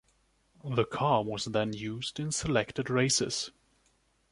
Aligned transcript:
The 0.65 0.85
car 0.85 1.23
was 1.23 1.45
then 1.45 1.73
used 1.73 2.19
in 2.19 2.31
selected 2.31 2.89
races. 2.89 3.51